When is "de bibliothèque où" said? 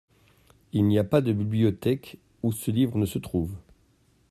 1.21-2.51